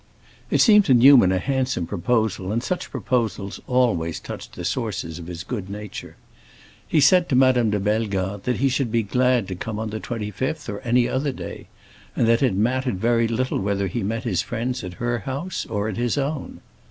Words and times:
It 0.49 0.61
seemed 0.61 0.85
to 0.85 0.95
Newman 0.95 1.31
a 1.31 1.37
handsome 1.37 1.85
proposal, 1.85 2.51
and 2.51 2.63
such 2.63 2.89
proposals 2.89 3.59
always 3.67 4.19
touched 4.19 4.53
the 4.55 4.65
sources 4.65 5.19
of 5.19 5.27
his 5.27 5.43
good 5.43 5.69
nature. 5.69 6.15
He 6.87 6.99
said 6.99 7.29
to 7.29 7.35
Madame 7.35 7.69
de 7.69 7.79
Bellegarde 7.79 8.41
that 8.45 8.57
he 8.57 8.67
should 8.67 8.91
be 8.91 9.03
glad 9.03 9.47
to 9.47 9.53
come 9.53 9.77
on 9.77 9.91
the 9.91 9.99
25th 9.99 10.67
or 10.69 10.79
any 10.79 11.07
other 11.07 11.31
day, 11.31 11.67
and 12.15 12.27
that 12.27 12.41
it 12.41 12.55
mattered 12.55 12.99
very 12.99 13.27
little 13.27 13.59
whether 13.59 13.85
he 13.85 14.01
met 14.01 14.23
his 14.23 14.41
friends 14.41 14.83
at 14.83 14.93
her 14.93 15.19
house 15.19 15.67
or 15.67 15.87
at 15.87 15.97
his 15.97 16.17
own. 16.17 16.61